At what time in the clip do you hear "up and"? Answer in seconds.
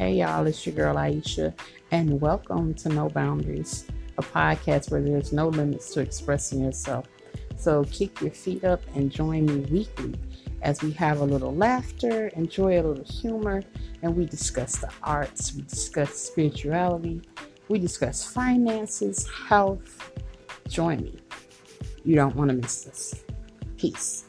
8.64-9.10